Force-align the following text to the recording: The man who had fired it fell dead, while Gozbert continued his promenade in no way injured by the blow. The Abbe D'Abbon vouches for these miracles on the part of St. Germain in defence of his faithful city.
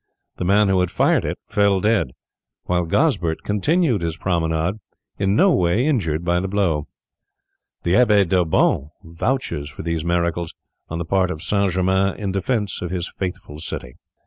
The 0.37 0.45
man 0.45 0.67
who 0.67 0.79
had 0.79 0.89
fired 0.89 1.23
it 1.25 1.37
fell 1.47 1.79
dead, 1.79 2.13
while 2.63 2.87
Gozbert 2.87 3.43
continued 3.43 4.01
his 4.01 4.17
promenade 4.17 4.79
in 5.19 5.35
no 5.35 5.51
way 5.51 5.85
injured 5.85 6.25
by 6.25 6.39
the 6.39 6.47
blow. 6.47 6.87
The 7.83 7.95
Abbe 7.97 8.25
D'Abbon 8.25 8.89
vouches 9.03 9.69
for 9.69 9.83
these 9.83 10.03
miracles 10.03 10.55
on 10.89 10.97
the 10.97 11.05
part 11.05 11.29
of 11.29 11.43
St. 11.43 11.71
Germain 11.71 12.15
in 12.15 12.31
defence 12.31 12.81
of 12.81 12.89
his 12.89 13.13
faithful 13.19 13.59
city. 13.59 13.97